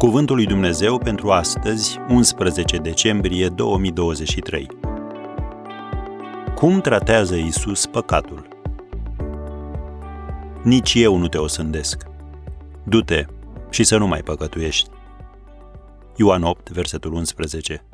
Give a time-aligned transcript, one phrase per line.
[0.00, 4.68] Cuvântul lui Dumnezeu pentru astăzi, 11 decembrie 2023.
[6.54, 8.48] Cum tratează Isus păcatul?
[10.62, 12.02] Nici eu nu te osândesc.
[12.84, 13.26] Du-te
[13.70, 14.90] și să nu mai păcătuiești.
[16.16, 17.84] Ioan 8, versetul 11.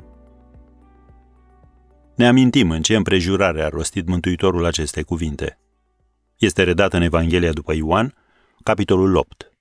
[2.15, 5.59] Ne amintim în ce împrejurare a rostit Mântuitorul aceste cuvinte.
[6.37, 8.13] Este redat în Evanghelia după Ioan,
[8.63, 9.51] capitolul 8.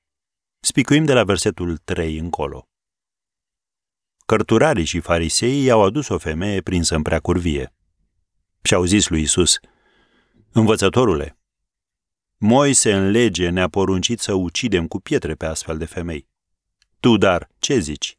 [0.60, 2.68] Spicuim de la versetul 3 încolo.
[4.26, 7.72] Cărturarii și fariseii i-au adus o femeie prinsă în prea curvie.
[8.62, 9.58] Și-au zis lui Isus,
[10.52, 11.38] Învățătorule,
[12.38, 16.28] Moise în lege ne-a poruncit să ucidem cu pietre pe astfel de femei.
[17.00, 18.18] Tu, dar, ce zici?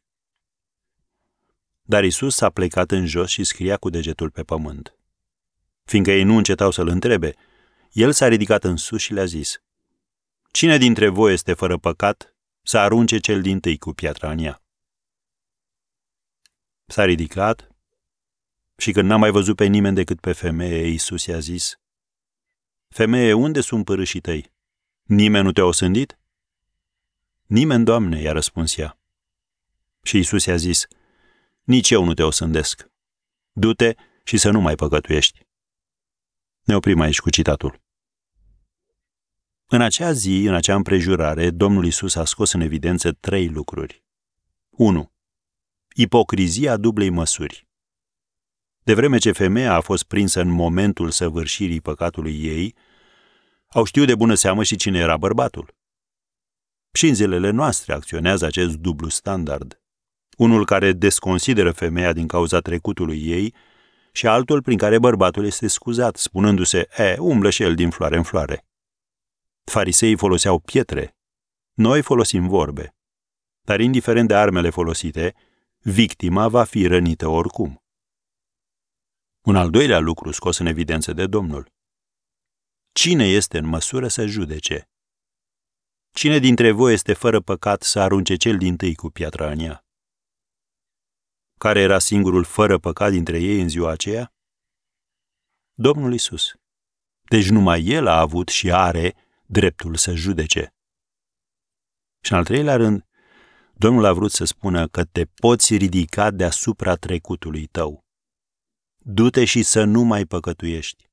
[1.82, 4.94] Dar Isus s-a plecat în jos și scria cu degetul pe pământ.
[5.84, 7.34] Fiindcă ei nu încetau să-l întrebe,
[7.92, 9.62] el s-a ridicat în sus și le-a zis,
[10.50, 14.62] Cine dintre voi este fără păcat, să arunce cel din tâi cu piatra în ea.
[16.86, 17.68] S-a ridicat
[18.76, 21.80] și când n-a mai văzut pe nimeni decât pe femeie, Iisus i-a zis,
[22.88, 24.52] Femeie, unde sunt părâșii tăi?
[25.02, 26.18] Nimeni nu te-a osândit?
[27.46, 28.98] Nimeni, Doamne, i-a răspuns ea.
[30.02, 30.86] Și Iisus i-a zis,
[31.62, 32.90] Nici eu nu te osândesc.
[33.52, 35.46] Du-te și să nu mai păcătuiești.
[36.62, 37.80] Ne oprim aici cu citatul.
[39.70, 44.04] În acea zi, în acea împrejurare, Domnul Isus a scos în evidență trei lucruri.
[44.70, 45.12] 1.
[45.94, 47.68] Ipocrizia dublei măsuri.
[48.82, 52.74] De vreme ce femeia a fost prinsă în momentul săvârșirii păcatului ei,
[53.68, 55.74] au știut de bună seamă și cine era bărbatul.
[56.92, 59.80] Și în zilele noastre acționează acest dublu standard.
[60.36, 63.54] Unul care desconsideră femeia din cauza trecutului ei
[64.12, 68.22] și altul prin care bărbatul este scuzat, spunându-se, e, umblă și el din floare în
[68.22, 68.67] floare.
[69.68, 71.16] Fariseii foloseau pietre,
[71.72, 72.94] noi folosim vorbe.
[73.60, 75.34] Dar indiferent de armele folosite,
[75.78, 77.82] victima va fi rănită oricum.
[79.40, 81.72] Un al doilea lucru scos în evidență de Domnul.
[82.92, 84.88] Cine este în măsură să judece?
[86.10, 89.84] Cine dintre voi este fără păcat să arunce cel din tâi cu piatra în ea?
[91.58, 94.32] Care era singurul fără păcat dintre ei în ziua aceea?
[95.74, 96.52] Domnul Isus.
[97.28, 100.74] Deci numai El a avut și are dreptul să judece.
[102.24, 103.08] Și în al treilea rând,
[103.80, 108.04] Domnul a vrut să spună că te poți ridica deasupra trecutului tău.
[108.96, 111.10] Du-te și să nu mai păcătuiești.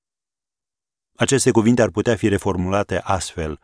[1.16, 3.60] Aceste cuvinte ar putea fi reformulate astfel.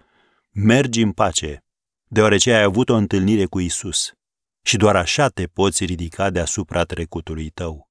[0.51, 1.63] Mergi în pace,
[2.07, 4.13] deoarece ai avut o întâlnire cu Isus
[4.63, 7.90] și doar așa te poți ridica deasupra trecutului tău.